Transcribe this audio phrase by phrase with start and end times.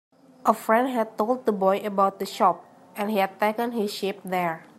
[0.47, 2.65] A friend had told the boy about the shop,
[2.97, 4.65] and he had taken his sheep there.